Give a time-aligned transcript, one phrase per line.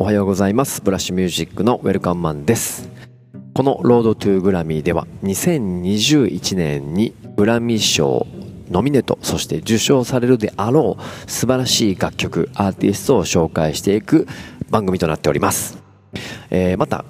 [0.00, 0.80] おはようございます。
[0.80, 2.88] ブラッシュミュージックのウェルカムマンです。
[3.52, 8.24] このロードトゥーグラミーでは2021年にグラミー賞
[8.70, 14.28] ノミネートそして受賞されるであろう素晴らしい楽曲アーティストを紹介していく
[14.70, 15.78] 番組となっております、
[16.50, 17.04] えー、また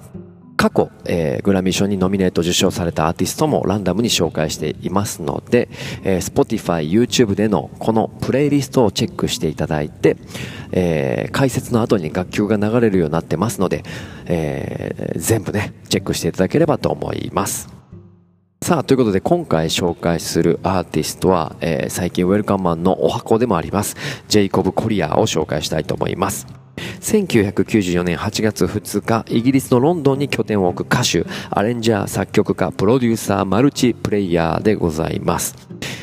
[0.59, 5.69] 過去、えー、グラミー賞にノミネート受賞されたアーティストもランダムに紹介していますので、
[6.03, 10.17] えー、Spotify、YouTube でのこのプレイリストをチェックしていただいて、
[10.73, 13.85] えー、解説の後に楽曲が流れるようになってますので、
[14.25, 17.69] えー、全部ね、チェックしていただければと思います。
[18.61, 23.95] さあ、ということで今回紹介するアーティストは、えー、最近ウェルカムマンのお箱でもあります、
[24.27, 26.47] ジェイコブ・コリアを紹介したいと思います。
[26.99, 35.55] 1994年8月2日イギリスのロンドンに拠点を置く歌手アレンジャー作曲家プロデューサーマルチプレイヤーでございます、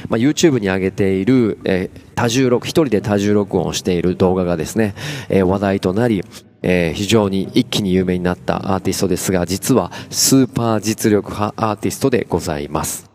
[0.08, 4.94] まあ、YouTube に上げている、えー、多重録一人で多重録音をしている動画がですね、
[5.28, 6.24] えー、話題となり
[6.68, 13.08] えー、非常に一気に有名になったアーティストですが実はスーパー実力派アーティストでございます。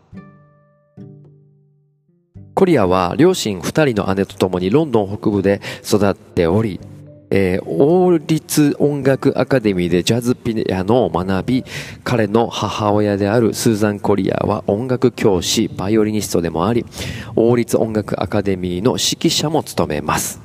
[2.53, 6.79] コリアは両親2人の姉と共にロンドン北部で育っており
[7.31, 11.65] えー、王立音楽アカデミーでジャズピアノを学び、
[12.03, 16.85] 彼の母親であるスーザン・コリアは音楽教師、バイオリニストでもあり、
[17.35, 20.41] 王立音楽アカデミーの指揮者も務めます。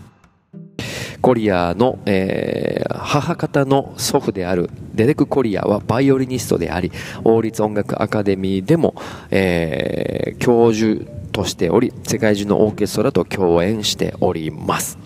[1.20, 6.92] コリアの、えー、母方の祖父であるデレク・コリアはバイオリニストであり、
[7.25, 8.95] 王立音楽アカデミーでも、
[9.31, 15.06] えー、教授としており、世界中のオーケストラと共演しております。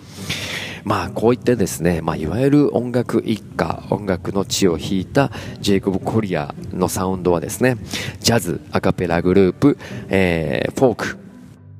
[0.83, 7.77] まあこういったですね、まあ、いわゆる音楽一家音楽の血を引いたジェイコブ・コリアのサウンドはですね
[8.19, 9.77] ジャズアカペラグループ、
[10.09, 11.17] えー、フォーク、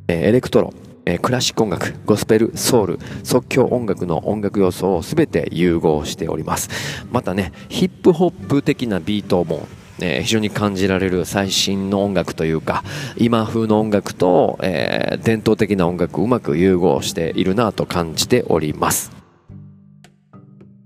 [0.08, 0.74] えー、エレクトロ
[1.06, 6.70] えクラシック音楽、ゴスペル、ソウル、即興音楽の音楽要素を全て融合しております。
[7.12, 9.68] またね、ヒップホップ的なビートも
[10.02, 12.84] えー、非常に感じられる最新の音楽というか
[13.18, 19.22] 今風の音楽と、えー、伝統的な音楽をうまく融合しているなと感じております。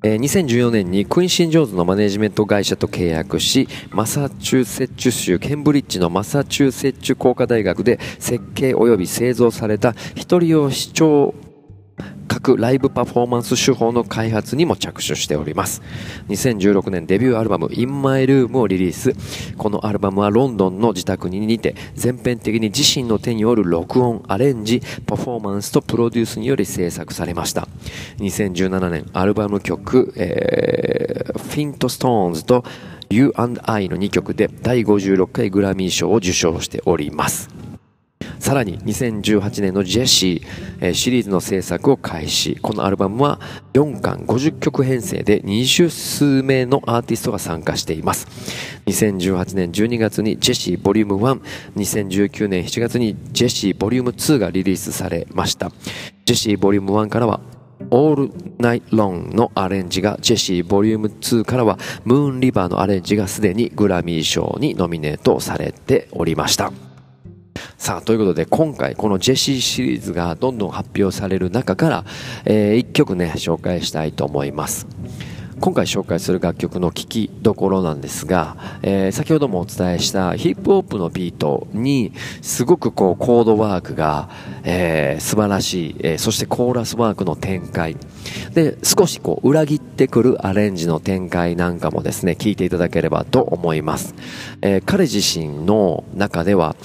[0.05, 11.33] え2014年にクインシン・ジョーズのマネジメント会社と契約しマサチューセッツ州ケンブリッジのマサチューセッツ工科大学で設計及び製造された一人用視聴
[12.57, 15.81] ライブパフォーマンス手法の開発にも着手しております。
[16.29, 19.13] 2016年デビューアルバム In My Room をリリース。
[19.57, 27.67] このアルバムはロンドンの自宅に似て全編的に自身の手による録音アレンジパフォーマンスとプロデュースにより制作されました。
[28.19, 32.63] 2017年アルバム曲、えー、 Flintstones と
[33.09, 37.54] You and I の2曲で第56回グラミー賞を受賞しております。
[38.45, 42.59] さらに2018年の Djesse、シリーズの制作を開始。
[42.61, 43.39] このアルバムは
[43.73, 48.27] 4巻50曲編成で20数名のアーティストが参加しています。
[48.85, 51.41] 2018年12月に Djesse Volume 1、
[51.75, 55.71] 2019年7月にジェシーボリューム2がリリースされました。
[56.25, 57.39] ジェシーボリューム1からは
[57.89, 58.29] All
[58.59, 66.71] Night Long のアレンジがジェシーボリューム2からはムーンリバーのアレンジがすでにグラミー賞にノミネートされておりました。
[67.85, 72.05] さあ、ということで今回このジェシーシリーズがどんどん発表される中から、
[72.43, 74.87] えー、1曲ね、紹介したいと思います。
[75.59, 84.31] 今回紹介する楽曲の聴きどころなんですが、えー、先ほどもお伝えしたヒップホップのビートにすごくこうコードワークが、
[84.63, 87.95] えー、素晴らしい、えー、そしてコーラスワークの展開
[88.55, 94.15] で少しこう裏切ってくるアレンジの展開なんかもですね聞いていただければと思います、
[94.61, 96.75] え彼自身の中では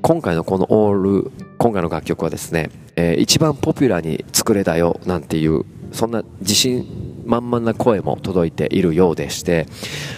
[0.00, 9.66] 今回のこのオール今回の楽曲はですね、えー、一番ポピュラーに作れたよなんていうそんな自信満々な声も届いているようでして、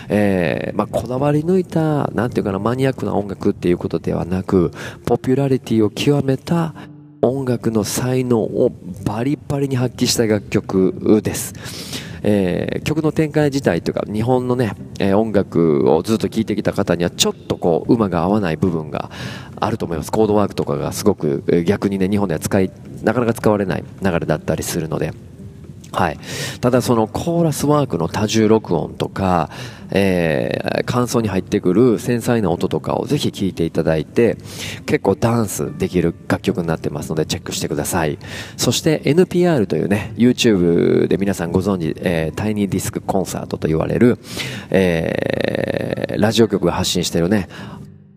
[0.08, 4.70] えー、まあ、こだわり抜いたなんていうかなマニアックな音楽っていうことではなく
[5.06, 6.74] ポピュラリティを極めた
[7.22, 8.72] 音楽の才能を
[9.04, 11.89] バリバリに発揮した楽曲です。
[12.22, 19.10] えー、曲の展開自体というか日本のね、えー、音楽をずっと聴いてきた方にはちょっとこう馬が合わない部分が
[19.56, 22.70] あると思いますコードワークとかがすごく逆にね日本では使い
[23.02, 25.29] なかなか使われない流れだったりするので。
[25.92, 26.18] はい。
[26.60, 29.50] ただそのコーラスワークの多重録音とか、
[29.92, 34.36] えー、感想に入ってくる繊細な音とかをぜひ聴いていただいて、
[34.86, 38.18] 結構ダンスできる楽曲になってますのでチェックしてください。
[38.56, 44.18] そして NPR というね、YouTube で皆さんご存知、えー、タイニーディスクコンサートと言われる、
[44.70, 47.48] えー、ラジオ局が発信してるね、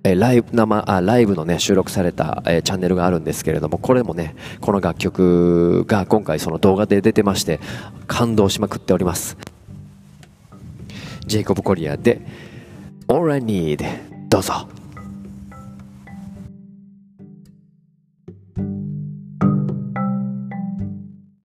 [0.04, 7.60] えライブ生あライブの、ね、収録された、えチャンネルがあるんですけれどもこれもねこの楽曲が今回その動画で出てまして
[8.08, 9.38] 感動しまくっております。
[11.26, 12.22] ジェイコブ・コリアで
[13.08, 14.68] All I Need どうぞ。